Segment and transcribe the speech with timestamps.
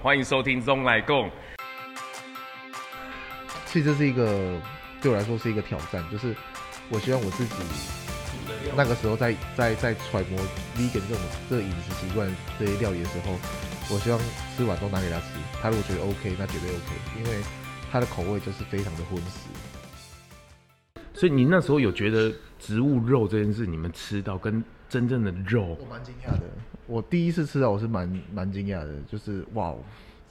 [0.00, 1.26] 欢迎收听《中来共》。
[3.66, 4.56] 其实这是一个
[5.02, 6.36] 对我来说是一个挑战，就是
[6.88, 7.52] 我希望我自己
[8.76, 10.38] 那个时候在在在揣摩
[10.76, 11.18] vegan 这种
[11.50, 13.36] 这饮食习惯这些料理的时候，
[13.90, 14.20] 我希望
[14.56, 15.24] 吃完都拿给他吃，
[15.60, 17.42] 他如果觉得 OK，那绝对 OK，因为
[17.90, 19.50] 他的口味就是非常的荤食。
[21.18, 26.42] 所以你那时候有觉得植物肉这件事，你们吃到跟真正的肉，我蛮惊讶的。
[26.86, 29.74] 我第一次吃到，我是蛮蛮惊讶的，就是哇，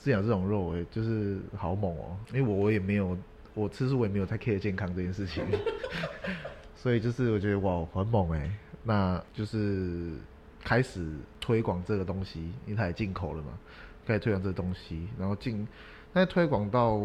[0.01, 2.15] 饲养这种肉，哎，就是好猛哦！
[2.33, 3.17] 因为我我也没有，
[3.53, 5.43] 我吃素我也没有太 care 健康这件事情，
[6.73, 8.49] 所以就是我觉得哇，很猛哎。
[8.83, 10.13] 那就是
[10.63, 11.05] 开始
[11.41, 13.49] 推广这个东西，因为它也进口了嘛，
[14.05, 15.67] 开始推广这个东西，然后进，
[16.13, 16.97] 那推广到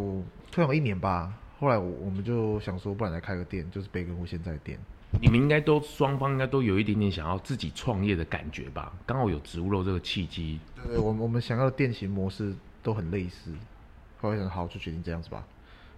[0.53, 4.77] 推广一年吧，后来我们就想说，不然来开个店，就是贝根屋现在的店。
[5.21, 8.93] 你们应该都双方应该都有一点点想要自己创业的感觉吧？
[9.07, 10.59] 刚好有植物肉这个契机。
[10.85, 12.53] 对，我我们想要的店型模式
[12.83, 13.55] 都很类似。
[14.21, 15.39] 后来想好就决定这样子吧，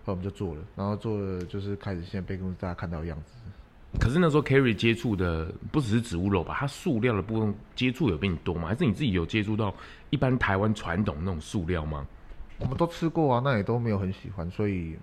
[0.04, 3.32] 后来我们就做了，然后做了就是开始现在贝根大家看到的样子。
[3.98, 6.54] 可是那时候 Kerry 接触的不只是植物肉吧？
[6.60, 8.68] 它塑料的部分接触有比你多吗？
[8.68, 9.74] 还是你自己有接触到
[10.10, 12.06] 一般台湾传统那种塑料吗？
[12.58, 14.94] 我们都吃过啊，那也都没有很喜欢，所以。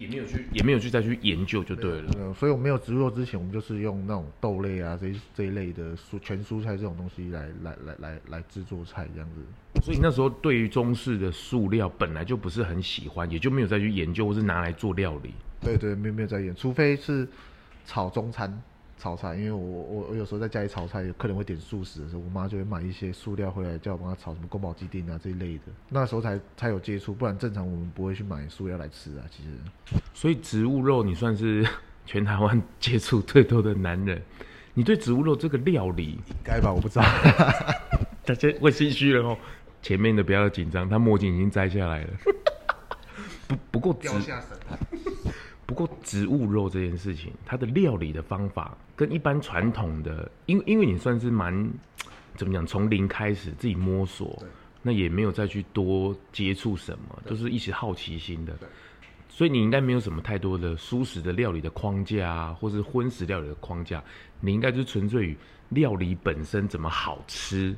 [0.00, 2.10] 也没有去，也没有去再去研究就对了。
[2.10, 9.82] 对，所以我没有植入之前，我们就是用那种豆类啊，这这一类的蔬全蔬菜这种东西来来来来来制作菜这样子。
[9.82, 15.34] 所以那时候对于中式的塑料本来就不是很喜欢，也就没有再去研究或是拿来做料理。
[15.60, 17.28] 对对，没有没有在研，除非是
[17.84, 18.50] 炒中餐。
[19.00, 25.62] 炒菜，因为我我我有时候在家里炒菜，有客人会点素食的时候，我妈就会买一些素料回来，叫我帮她炒什么宫保鸡丁啊这一类的。
[25.88, 29.24] 那时候才才有接触，不然正常我们不会去买素料来吃啊。
[29.30, 31.66] 其实，所以植物肉你算是
[32.04, 34.20] 全台湾接触最多的男人。
[34.74, 36.72] 你对植物肉这个料理应该吧？
[36.72, 37.04] 我不知道，
[38.24, 39.36] 大家会心虚了哦。
[39.82, 42.10] 前面的不要紧张，他墨镜已经摘下来了。
[43.48, 44.78] 不不过掉下神坛。
[45.66, 51.72] 不过植物肉这件事情，它的料理的方法跟一般传统的，因为因为你算是蛮
[52.36, 54.42] 怎么讲，从零开始自己摸索，
[54.82, 58.54] 那也没有再去多接触什么，都是一些好奇心的，
[59.26, 64.04] 所以你应该没有什么太多的素食的料理的框架啊，或是荤食料理的框架，
[64.38, 65.36] 你应该就是纯粹于
[65.70, 67.74] 料理本身怎么好吃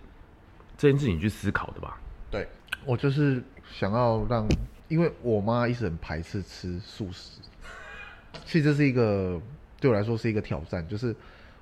[0.76, 2.00] 这件事情去思考的吧？
[2.32, 2.48] 对，
[2.84, 4.44] 我就是想要让，
[4.88, 7.40] 因为我妈一直很排斥吃素食。
[8.44, 9.40] 其实这是一个
[9.82, 11.12] 对我来说是一个挑战，就是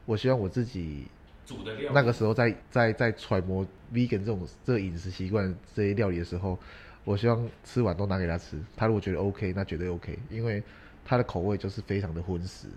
[0.04, 1.06] 我希望我自己
[1.46, 6.58] 煮的料，那个时候在在在揣摩 vegan 这种这个饮食习惯这些料理的时候，
[7.02, 10.62] 我希望吃完都拿给他吃，他如果觉得 OK，那绝对 OK，因为
[11.02, 12.68] 他的口味就是非常的荤食，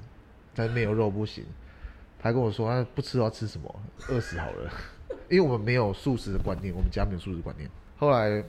[0.55, 1.43] 但没有肉不行。
[2.17, 4.71] 他跟我说他不吃要吃什么，饿死好了，
[5.29, 7.69] 因为我们没有素食的观念，我们家没有素食观念。
[7.97, 8.41] 后来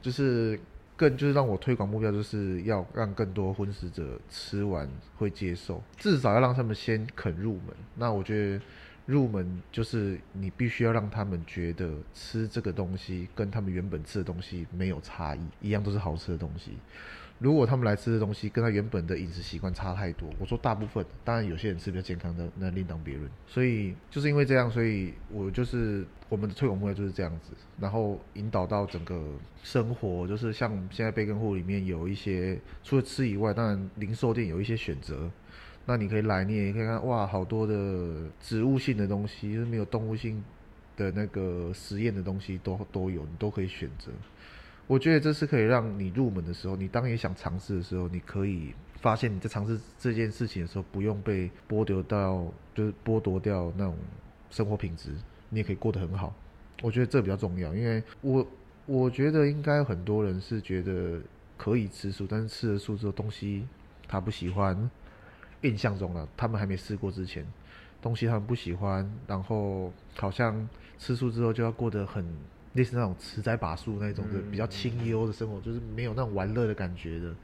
[0.00, 0.58] 就是。
[1.02, 7.74] 更就是让我推广目标，就是要让更多荤食者吃完会接受，至少要让他们先肯入门。
[7.96, 8.64] 那我觉得
[9.04, 16.70] 入门就是你必须要让他们觉得吃这个东西跟他们原本吃的东西没有差异，一样都是好吃的东西。
[17.42, 23.28] 如果他们来吃的东西跟他原本的饮食习惯差太多，我说大部分，当然有些人吃比较健康的，那另当别论。
[23.48, 29.24] 所以就是因为这样，所以我就是我们的推广目标就是这样子，然后引导到整个
[29.64, 35.28] 生活，就是像现在贝根户里面有一些除了吃以外，当然零售店有一些选择，
[35.84, 40.40] 那你可以来，你也可以看哇，好多的植物性的东西，就是没有动物性
[40.96, 44.12] 的那个实验的东西都都有，你都可以选择。
[44.86, 53.96] 我觉得这是可以让你入门的时候，你当也想尝试的时候，你可以发现你在尝试这件事情的时候，不用被剥夺到，就是剥夺掉那种
[54.50, 55.10] 生活品质，
[55.48, 56.34] 你也可以过得很好。
[56.82, 58.46] 我觉得这比较重要，因为我
[58.84, 61.20] 我觉得应该很多人是觉得
[61.56, 63.66] 可以吃素，但是吃了素之后东西
[64.06, 64.90] 他不喜欢，
[65.62, 67.46] 印象中了，他们还没试过之前，
[68.02, 72.26] 东西他们不喜欢，然后好像吃素之后就要过得很。
[72.74, 77.34] 类似那种吃斋把素那种的比较清幽的生活，就是没有那种玩乐的感觉的，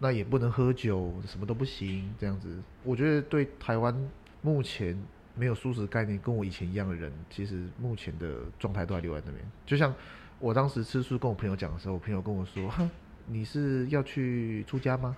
[0.00, 2.58] 那也不能喝酒，什么都不行这样子。
[2.82, 3.94] 我觉得对台湾
[4.42, 5.00] 目前
[5.36, 9.44] 没有素食概念，跟我以前一样的人，其实目前的状态都还留在那边。
[9.64, 9.94] 就像
[10.38, 12.90] 我当时吃素跟我朋友讲的时候，我朋友跟我说：“哼，
[13.26, 15.16] 你是要去出家吗？”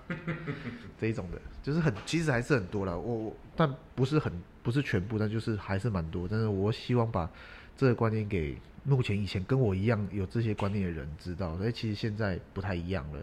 [0.97, 2.97] 这一种的，就是很其实还是很多了。
[2.97, 4.31] 我但不是很
[4.63, 6.27] 不是全部，但就是还是蛮多。
[6.27, 7.29] 但是我希望把
[7.77, 8.57] 这个观念给。
[8.89, 13.21] 目前以前跟我一样有这些观念的人知道，所以其实现在不太一样了。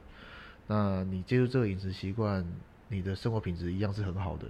[0.67, 2.45] 那你接触这个饮食习惯，
[2.87, 4.45] 你的生活品质一样是很好的，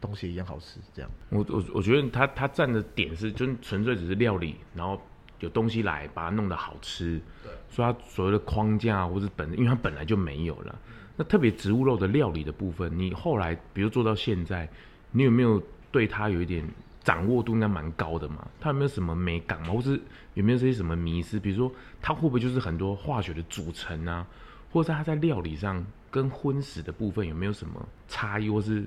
[0.00, 0.80] 东西一样好吃。
[0.92, 5.00] 这样，我我我觉得他他站的点是，就纯粹只是料理，然后
[5.38, 10.76] 有东西来把它弄得好吃，对，所以它所谓的框架或者本，因为它本来就没有了。
[11.16, 14.68] 那特别植物肉的料理的部分，你后来比如做到现在，
[15.12, 16.68] 你有没有对它有一点
[17.02, 18.46] 掌握度应该蛮高的嘛？
[18.60, 19.68] 它有没有什么美感嘛？
[19.72, 20.00] 或是
[20.34, 21.38] 有没有这些什么迷思？
[21.40, 24.26] 比如说它会不会就是很多化学的组成啊？
[24.72, 28.48] 或者它在料理上跟荤食的部分有没有什么差异？
[28.48, 28.86] 或是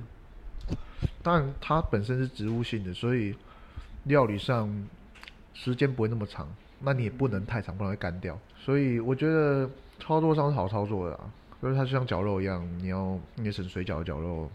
[1.21, 3.35] 当然它本身是植物性的，所以
[4.03, 4.69] 料理上。
[5.55, 6.47] 时间不会那么长，
[6.79, 8.35] 那你也不能太长，不然会干掉。
[8.57, 9.69] 所以我觉得
[9.99, 11.29] 操作上是好操作的啊，
[11.61, 14.49] 就是它就像绞肉一样，你要捏成水饺的绞肉，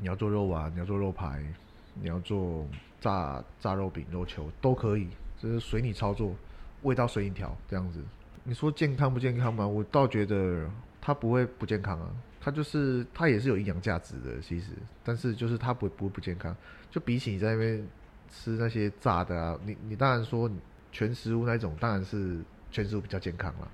[0.00, 1.44] 你要做肉丸，你要做肉排，
[1.94, 2.66] 你要做
[3.00, 5.08] 炸炸肉饼、肉球都可以，
[5.38, 6.34] 就是随你操作，
[6.82, 8.02] 味道随你调这样子。
[8.42, 9.66] 你说健康不健康吗？
[9.66, 10.68] 我倒觉得
[11.00, 12.10] 它不会不健康啊，
[12.40, 16.56] 它就是它也是有营养价值的，其实，但是就是它不不会不健康，
[16.90, 17.86] 就比起你在那边。
[18.30, 20.50] 吃那些炸的啊，你你当然说
[20.90, 23.68] 全食物那种当然是全食物比较健康了。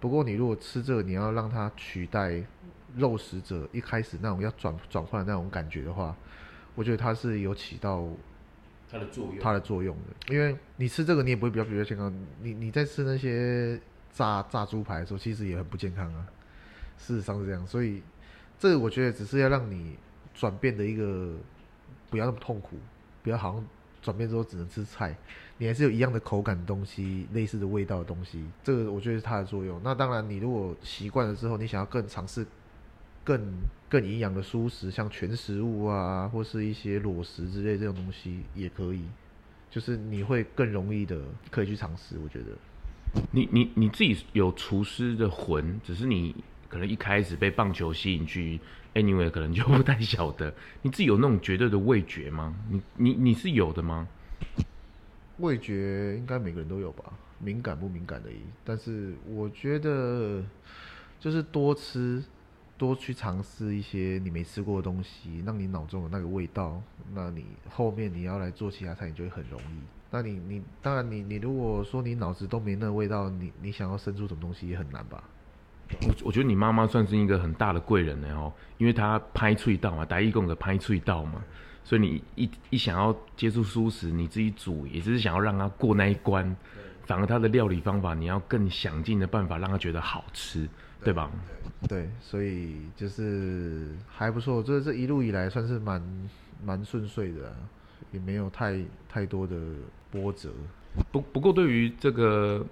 [0.00, 2.42] 不过你如果吃这个，你要让它取代
[2.96, 6.16] 肉食者一开始那种要转转换那种感觉的话，
[6.80, 8.08] 我觉得它是有起到
[8.90, 10.34] 它的作用，它的作用的。
[10.34, 12.10] 因为你吃这个，你也不会比较比较健康。
[12.40, 13.78] 你你在吃那些
[14.10, 16.26] 炸炸猪排的时候，其实也很不健康啊。
[16.96, 18.02] 事实上是这样，所以
[18.58, 19.98] 这个我觉得只是要让你
[20.32, 21.34] 转变的一个
[22.08, 22.78] 不要那么痛苦，
[23.22, 23.64] 不要好像。
[24.02, 25.14] 转变之后只能吃菜，
[25.58, 29.78] 你还是有一样的口感的东西，类似的味道的东西，这个我觉得是它的作用。
[29.84, 32.46] 那当然，你如果习惯了之后，你想要更尝试
[33.24, 33.52] 更
[33.88, 39.02] 更营养的蔬食，像全食物啊，或是一些裸食之类这种东西也可以，
[39.70, 41.20] 就是你会更容易的
[41.50, 42.16] 可以去尝试。
[42.22, 46.34] 我觉得，你你你自己有厨师的魂，只是你
[46.68, 48.60] 可能一开始被棒球吸引去。
[48.92, 50.52] Anyway，可能就不太晓得，
[50.82, 52.52] 你自己有那种绝对的味觉吗？
[52.68, 54.08] 你你你是有的吗？
[55.38, 57.04] 味觉应该每个人都有吧，
[57.38, 58.40] 敏感不敏感而已。
[58.64, 60.42] 但是我觉得，
[61.20, 62.20] 就是多吃，
[62.80, 66.80] 多去尝试一些你没吃过的东西，让你脑中有那个味道，
[67.12, 69.82] 那你后面你要来做其他菜，你就会很容易。
[70.10, 75.22] 那你你当然你你如果说你脑子都没那个味道，你你想要生出什么东西也很难吧。
[76.00, 81.44] 我我觉得你妈妈算是一个很大的贵人呢哦，因为她拍脆道嘛，打义工的拍脆道嘛，
[81.84, 86.56] 所以你一一想要接触蔬食，你自己煮，也只是想要让她过那一关，
[87.04, 90.66] 反而她的料理方法，你要更想尽的办法让她觉得好吃，
[91.02, 91.30] 对吧？
[91.88, 96.02] 对，所以就是还不错，这这一路以来算是蛮
[96.64, 97.54] 蛮顺遂的，
[98.12, 99.56] 也没有太太多的
[100.10, 100.50] 波折。
[101.10, 102.64] 不不过对于这个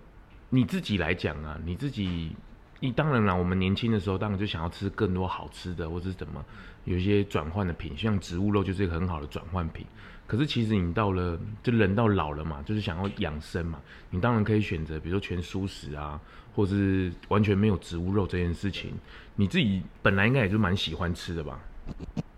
[0.51, 2.33] 你自己来讲啊，你自己。
[2.81, 6.45] 你当然了，我们年轻的时候当然就想要吃更多好吃的，或者是怎么
[6.85, 9.85] 有一些转换的品，像植物肉就是一个很好的转换品。
[10.29, 13.81] 可是其实你到了，就人到老了嘛，就是想要养生嘛，
[14.11, 16.21] 你当然可以选择，比如说全素食啊，
[16.55, 18.93] 或者是完全没有植物肉这件事情。
[19.35, 21.59] 你自己本来应该也就蛮喜欢吃的吧？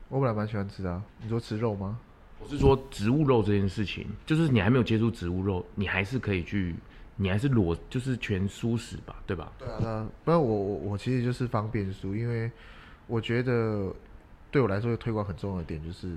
[0.08, 1.02] 我本来蛮喜欢吃的啊。
[1.20, 1.98] 你说吃肉吗？
[2.38, 6.75] 我是说植物肉这件事情，就是你还没有接触植物肉，你还是可以去。
[7.22, 9.52] 你还是裸，就是全素食吧，对吧？
[9.58, 12.50] 对啊，那不然我我我其实就是方便素，因为
[13.06, 13.94] 我觉得
[14.50, 16.08] 对我来说推广很重要的点就是，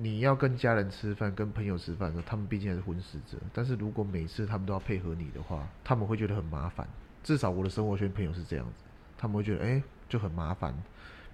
[0.00, 6.88] 你要跟家人吃饭、跟朋友吃饭的时候，他们毕竟还是荤食者，但是如果每次他们都要配合你的话，他们会觉得很麻烦。
[7.22, 8.84] 至少我的生活圈朋友是这样子，
[9.16, 10.74] 他们会觉得哎、就很麻烦，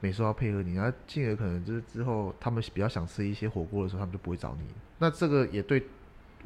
[0.01, 4.67] 每次要配合你，那进而可能就是之后他们比较想吃一些火锅的时候，他们就不会找你。
[4.99, 5.83] 那这个也对，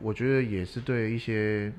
[0.00, 1.72] 我觉得也是对一些。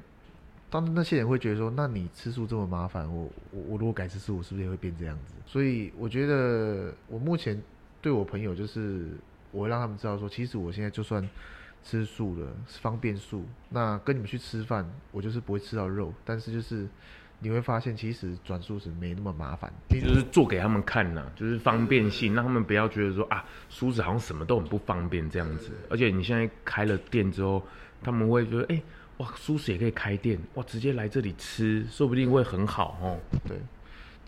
[0.72, 5.34] 当那些人会觉得说，那你吃素这么麻烦，我我我如果改吃素，我是不是也会变这样子？
[5.48, 7.60] 所以我觉得我目前
[8.02, 9.08] 对我朋友就是，
[9.52, 11.28] 我会让他们知道说，其实我现在就算
[11.84, 16.88] 吃素了，是方便素，那跟你们去吃饭，我就是不会吃到肉，但是就是
[17.40, 25.72] 你会发现，其实转素食没那么麻烦，你就是做给他们看呐、啊，就是方便性，让他们不要觉得说啊，素食好像什么都很不方便这样子。
[25.90, 27.62] 而且你现在开了店之后，
[28.02, 28.76] 他们会觉得哎。
[28.76, 28.84] 欸
[29.20, 30.64] 哇，素食也可以开店哇！
[30.64, 33.20] 直接来这里吃，说不定会很好哦。
[33.46, 33.58] 对，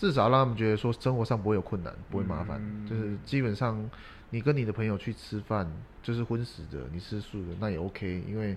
[0.02, 2.60] 至少让他们觉得说生活上不会有困难，不会麻烦。
[2.60, 3.88] 嗯、就是基本上，
[4.32, 8.56] 你跟你的朋友去吃饭，就是荤食的，你吃素的那也 OK，因为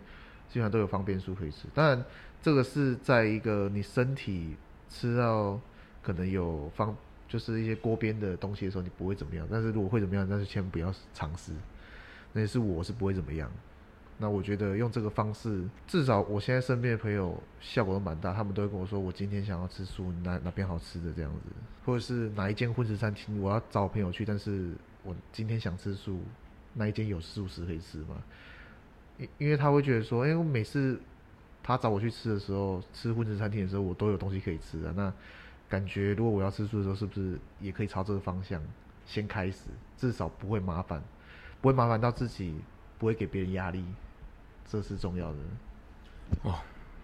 [0.48, 1.68] 基本上都有方便素可以吃。
[1.74, 2.02] 当然，
[2.40, 4.56] 这个是在一个你身体
[4.88, 5.60] 吃到
[6.02, 6.96] 可能有方，
[7.28, 9.46] 就是一些锅边的东西的时候，你不会怎么样。
[9.50, 11.52] 但是如果会怎么样，那就千万不要尝试。
[12.32, 13.52] 那也是我是不会怎么样。
[14.18, 21.50] 那我觉得用这个方式，至少我现在身边的朋友效果都蛮大，他们都会跟我说，我今天想要吃素，哪哪边好吃的这样子，
[21.84, 26.20] 或者是哪一间荤食餐厅，我要找朋友去，但是我今天想吃素，
[26.74, 28.22] 那一间有素食可以吃吗？
[29.18, 31.00] 因因为他会觉得说，哎、我每次
[31.62, 34.92] 他找我去吃的时候，吃荤食餐厅的时候，我都有东西可以吃啊。
[34.96, 35.12] 那
[35.68, 38.62] 感觉如果我要吃素的时候，是不是也可以朝这个方向
[39.06, 39.70] 先开始？
[39.96, 41.02] 至少不会麻烦，
[41.60, 42.56] 不会麻烦到自己，
[42.98, 43.84] 不会给别人压力，
[44.66, 45.38] 这是重要的。
[46.42, 46.54] 哦。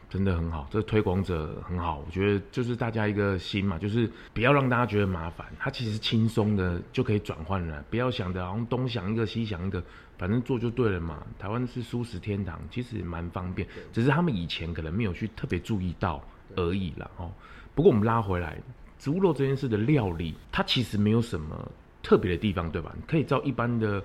[0.08, 9.80] 真的很好，这推广者很好，我觉得就是大家一个心嘛，就是不要让大家觉得麻烦，它其实轻松的就可以转换了，不要想着好像东想一个西想一个，
[10.18, 11.24] 反正做就对了嘛。
[11.38, 16.20] 台湾是蔬食天堂，其实蛮方便，只是他们以前可能没有去特别注意到
[16.56, 17.08] 而已啦。
[17.16, 17.30] 哦。
[17.76, 18.60] 不过我们拉回来，
[18.98, 21.70] 植物肉这件事的料理，它其实没有什么
[22.02, 22.92] 特别的地方，对吧？
[22.96, 24.02] 你可以照一般的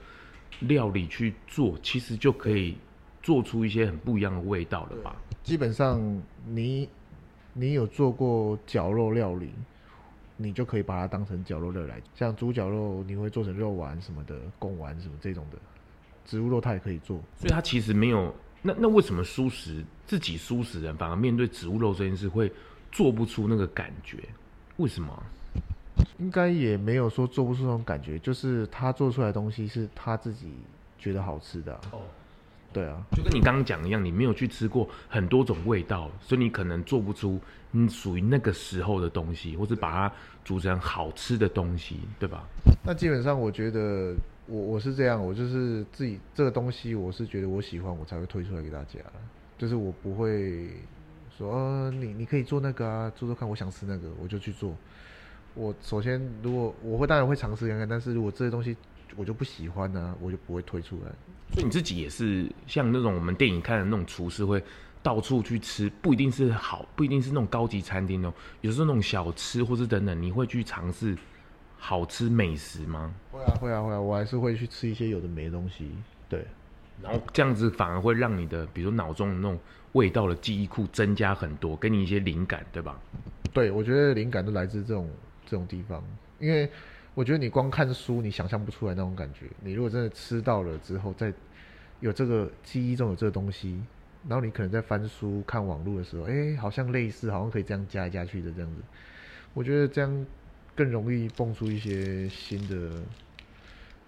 [0.61, 2.77] 料理去做，其实就可以
[3.21, 5.15] 做出一些很不一样的味道了吧？
[5.43, 5.99] 基本上
[6.47, 6.89] 你，你
[7.53, 9.51] 你有做过绞肉料理，
[10.37, 12.01] 你就可以把它当成绞肉料理来。
[12.13, 15.57] 像猪绞肉，你会做成肉丸什么的，贡丸什么这种的，
[16.25, 17.17] 植物肉它也可以做。
[17.37, 22.51] 所以它其实没有那那为什么素食自己素食人反而面对植物肉这件事会
[22.91, 24.17] 做不出那个感觉？
[24.77, 25.23] 为什么？
[26.17, 30.53] 应该也没有说做不出那种感觉，就是他做出来的东西是他自己
[30.97, 31.81] 觉得好吃的啊。
[31.91, 32.01] 哦。
[32.73, 37.39] 对啊，就跟你刚刚讲一样，你没有去吃过很多种味道，所以你可能做不出
[37.71, 42.45] 你属于那个时候的东西，或是把它煮成好吃的东西，对吧？
[42.83, 44.13] 那基本上我觉得
[44.45, 48.99] 我我是这样，我就是自己这个东西，我是觉得我喜欢，我才会推出来给大家。
[49.57, 50.67] 就是我不会
[51.37, 54.75] 说，呃，你你可以做那个啊，做做看，我想吃那个，我就去做。
[55.55, 58.75] 我首先如果我会当然会尝试看看，但是如果这些东西
[59.15, 61.11] 我就不喜欢呢，啊，我就不会推出来。
[61.53, 64.61] 所以你自己也是像那种我们电影看的那种厨师，会
[65.01, 71.15] 到处去吃，不一定是好，不一定是那种高级餐厅哦，有时候那种小吃或是等等，你会去尝试
[71.77, 73.13] 好吃美食吗？
[73.31, 75.91] 会啊，会啊，会啊，我还是会去吃一些有的没的东西。
[76.27, 76.45] 对，
[77.01, 79.57] 然后这样子反而会让你的，比如脑中的那种
[79.93, 82.99] 味道的记忆库增加很多，给你一些灵感，对吧？
[83.53, 85.07] 对，我觉得灵感都来自这种
[85.45, 86.03] 这种地方，
[86.39, 86.69] 因为。
[87.17, 89.45] 我觉得你光看书，你想象不出来那种感觉。
[89.61, 91.33] 你如果真的吃到了之后，再
[92.01, 93.81] 有这个记忆中有这个东西，
[94.27, 98.81] 然后你可能在翻书、看网络的时候，哎，好像类似，好像可以这样加一加去的这样子。
[99.53, 100.25] 我觉得这样
[100.75, 103.01] 更容易蹦出一些新的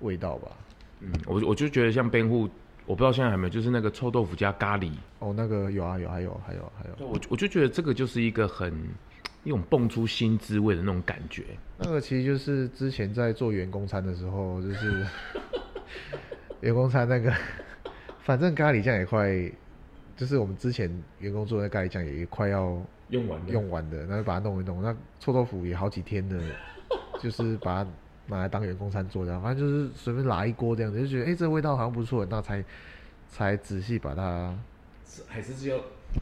[0.02, 0.52] 味道吧。
[1.00, 2.50] 嗯，我我就觉得像边户，
[2.86, 4.92] 我不知道现在还有没有，就是那个臭豆腐加咖喱。
[5.20, 7.08] 哦，那个有啊有，还有还有还有。
[7.08, 8.74] 我我就觉得这个就是一个很。
[9.48, 11.46] 一种蹦出新滋味的那种感觉，
[11.78, 15.08] 那个其实就是之前在做员工餐的时候，就是
[16.60, 17.34] 员工餐那个，
[18.26, 19.50] 反正咖喱酱也快，
[20.18, 22.78] 就是我们之前员工做的咖喱酱也快要
[23.08, 24.82] 用完了，用完的，那就把它弄一弄。
[24.82, 26.38] 那臭豆腐也好几天的，
[27.24, 27.90] 就是把它
[28.26, 32.62] 拿来当员工餐做的，反正就是随便拿一锅这样子，就觉得哎、欸，这个味道好像不错，那才
[33.30, 34.54] 才仔细把它，
[35.26, 35.80] 还是需要，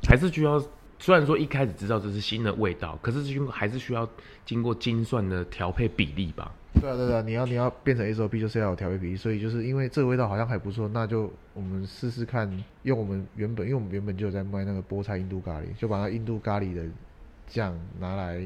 [0.08, 0.64] 还是需要。
[0.98, 4.08] 虽然说一开始知道这是新的味道，可是这还是需要
[4.46, 6.52] 经过精算的调配比例吧？
[6.82, 12.50] 对啊，对啊，你要你要变成 SOP 就是要有调配比例，所以就是因为这个味道好像还不错，那就我们试试看，
[12.84, 16.84] 用我们原本因为我们原本就有在卖那个菠菜印度咖喱，就把那印度咖喱的
[17.48, 18.46] 酱拿来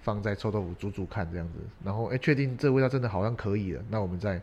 [0.00, 4.40] 放在臭豆腐煮煮看这样子，然后哎确定这个味道真的好像可以了，那我们再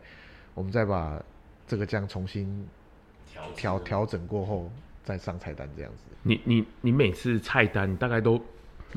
[0.54, 1.20] 我们再把
[1.66, 2.68] 这个酱重新
[3.26, 4.70] 调调调整过后。
[5.06, 8.44] 再上菜单这样子，你你你每次菜单大概都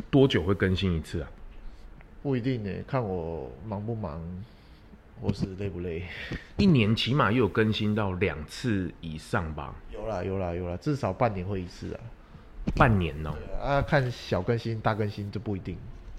[0.09, 1.29] 多久会更新一次啊？
[2.23, 4.19] 不一定呢，看我忙不忙，
[5.21, 6.03] 或是累不累。
[6.57, 9.75] 一年起码又有更新到两次以上吧？
[9.93, 11.99] 有啦有啦有啦，至少半年会一次啊。
[12.75, 13.63] 半年哦、喔？
[13.63, 15.77] 啊，看小更新大更新就不一定，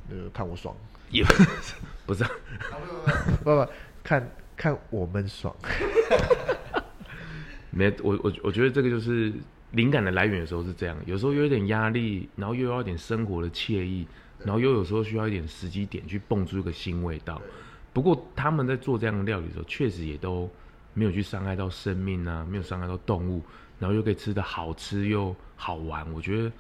[0.09, 0.73] 呃，看我爽。
[1.11, 1.25] 也
[2.07, 2.23] 不是，
[3.43, 3.69] 不不不，
[4.05, 5.53] 看看我们爽。
[7.71, 9.33] 没，我我我觉得这个就是。
[9.73, 14.05] 灵感的来源的时候是这样，有时候又有点压力，然后又要一点生活的惬意，
[14.41, 17.41] 然后又有时候需要一点时机点去蹦出一个新味道。
[17.93, 20.51] 不过他们在做这样的料理的时候，确实也都
[20.93, 23.43] 没有去伤害到生命啊，没有伤害到动物，
[23.79, 26.05] 然后又可以吃得好吃又好玩。
[26.13, 26.51] 我觉得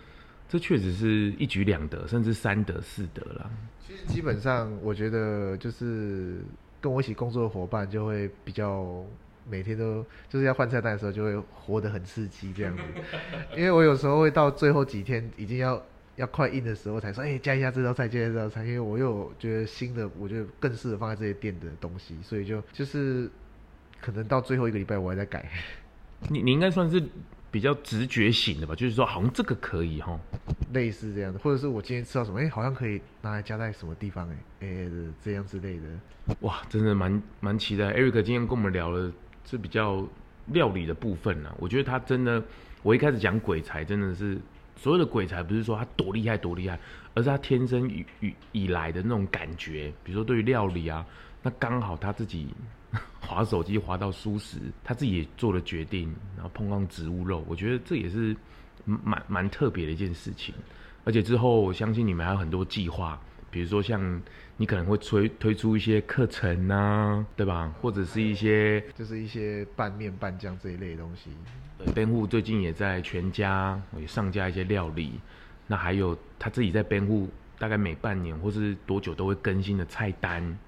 [0.48, 3.50] 这确实是一举两得，甚至三得四得啦。
[3.80, 6.44] 其实基本上，我觉得就是
[6.80, 9.04] 跟我一起工作的伙伴就会比较。
[9.50, 12.82] 每天都就是要换菜单的时候，就会活得很刺激这样子。
[13.56, 15.82] 因为我有时候会到最后几天，已经要
[16.16, 18.64] 要快印的时候，才说，哎、欸，加一下这道菜，加一下这道菜。
[18.64, 23.28] 因为我又觉得新的，我觉得更适合放在这些店的东西，所以就就是
[24.00, 25.48] 可能到最后一个礼拜，我还在改。
[26.28, 27.02] 你你应该算是
[27.50, 28.74] 比较直觉型的吧？
[28.74, 30.20] 就是说，好像这个可以哈，
[30.72, 34.90] 类似这样的，或者是我今天吃到什么，哎、欸，好像可以拿来加在什么地方，哎，哎，
[35.24, 36.36] 这样之类的。
[36.40, 37.86] 哇，真的蛮蛮期待。
[37.94, 39.10] Eric 今天跟我们聊了。
[39.44, 40.06] 是比较
[40.46, 42.42] 料理的部分呢、我觉得他真的，
[42.82, 44.38] 我一开始讲鬼才真的是
[44.76, 46.78] 所有的鬼才不是说他多厉害多厉害，
[47.14, 51.04] 而是他天生以以以来的那种感觉，比如说对于料理啊，
[51.42, 52.48] 那刚好他自己
[53.20, 58.34] 滑手机滑到舒食，他自己也做了决定，然后碰上植物肉，我觉得这也是
[58.84, 60.54] 蛮蛮特别的一件事情。
[61.04, 63.20] 而且之后我相信你们还有很多计划，
[63.50, 64.00] 比如说像
[64.60, 67.74] 你可能会推推出一些课程啊，对吧？
[67.80, 71.30] 或者是一些就是一些拌面拌酱这一类的东西。
[71.94, 75.18] 边户最近也在全家也上架一些料理，
[75.66, 77.26] 那还有他自己在边户
[77.58, 80.58] 大概每半年或是多久都会更新的菜单。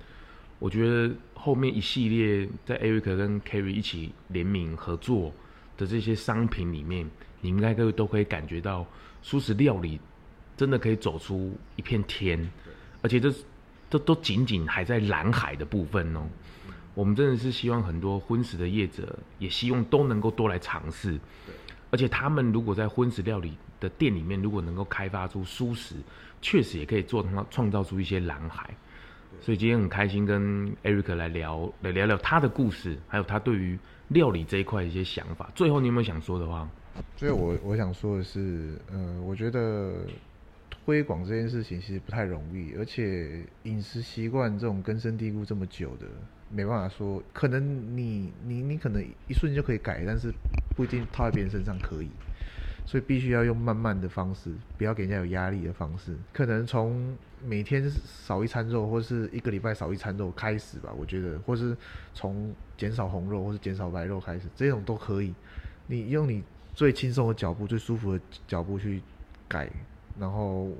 [0.58, 5.30] 我觉得后面一系列在 Eric 跟 Kerry 一起联名合作
[5.76, 7.06] 的这些商品里面，
[7.42, 8.87] 你应该都都可以感觉到
[9.20, 10.00] 素食料理。
[10.56, 12.50] 真的可以走出一片天，
[13.00, 13.32] 而且这
[13.92, 16.26] 这都仅仅还在蓝海的部分哦。
[16.94, 21.20] 我们真的是希望很多荤食的业者，也希望都能够多来尝试。
[21.90, 25.96] 而且他们如果在荤食料理的店里面，如果能够开发出蔬食，
[26.40, 28.75] 确实也可以做创创造出一些蓝海。
[29.42, 35.50] 所以今天很开心跟 Eric 来聊来聊聊他的故事，还有他对于料理这一块的一些想法。
[35.54, 36.66] 最后你有没有想说的话？
[37.14, 39.96] 最后我我想说的是，呃，我觉得。
[40.84, 46.06] 推广这件事情其实不太容易，而且饮食习惯这种根深蒂固这么久的，
[46.50, 50.32] 没办法说，可能你你你可能一瞬间就可以改，但是
[50.76, 52.08] 不一定套在别人身上可以，
[52.84, 61.76] 所以必须要用慢慢的方式，不要给人家有压力的方式，可能从每天少一餐肉，或是一个礼拜少一餐肉开始吧，我觉得，或是
[62.12, 65.32] 从减少红肉或是减少白肉开始，这种都可以，
[65.86, 66.42] 你用你
[66.74, 69.00] 最轻松的脚步、最舒服的脚步去
[69.46, 69.70] 改。
[70.19, 70.71] 然后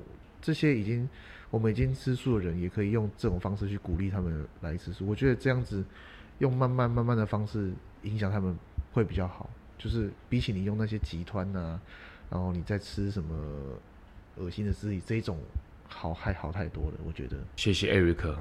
[0.41, 1.07] 这些已经
[1.49, 5.05] 我们已经吃素的人，也可以用这种方式去鼓励他们来吃素。
[5.07, 5.83] 我觉得这样子
[6.39, 7.71] 用慢慢慢慢的方式
[8.03, 8.57] 影响他们
[8.91, 9.49] 会比较好。
[9.75, 11.77] 就是比起你用那些极端呐，
[12.29, 13.35] 然后你在吃什么
[14.37, 15.37] 恶心的自己，这种
[15.89, 16.93] 好还好太多了。
[17.05, 17.35] 我觉得。
[17.57, 18.33] 谢谢 Eric，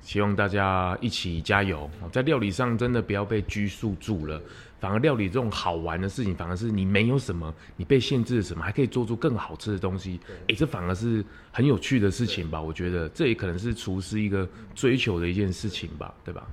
[0.00, 4.40] 希望大家一起加油，在料理上真的不要被拘束住了。
[4.80, 10.20] 反而料理这种好玩的事情，反而是你没有什么，你被限制了什么，还可以做出更好吃的东西。
[10.48, 12.62] 哎，这反而是很有趣的事情吧？
[12.62, 16.46] 我觉得这也可能是厨师一个追求的一件事情吧，对吧？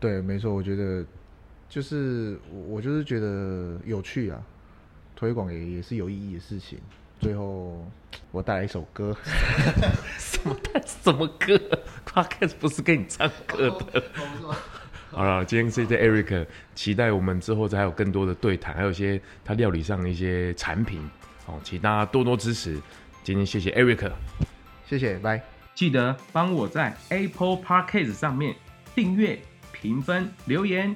[0.00, 1.06] 对，没错，我觉得
[1.68, 4.42] 就是我就是觉得有趣啊，
[5.14, 6.80] 推广也也是有意义的事情。
[7.20, 7.88] 最后
[8.32, 9.16] 我带来一首歌，
[10.46, 11.60] 什么带什么歌
[12.06, 14.04] ？Podcast 不是给你唱歌的。
[15.10, 21.00] 好了，今天谢谢 Eric，期待我们之后再还有更多的对谈，还有一些他料理上的一些产品，
[21.44, 22.80] 好，请大家多多支持。
[23.24, 24.08] 今天谢谢 Eric，
[24.88, 25.42] 谢谢，拜。
[25.74, 28.54] 记得帮我在 Apple Podcast 上面
[28.94, 29.40] 订阅、
[29.72, 30.94] 评分、留言，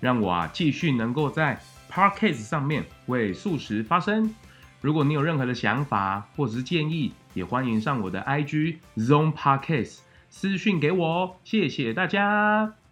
[0.00, 4.34] 让我啊继续能够在 Podcast 上面为素食发声。
[4.80, 9.98] 如果你有任何的想法或者是建议，也欢迎上我的 IG Zone Podcast
[10.30, 11.36] 私讯给我哦。
[11.44, 12.85] 谢谢大家。